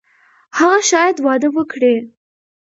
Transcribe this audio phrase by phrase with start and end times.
[0.57, 1.95] هغه شاید واده وکړي.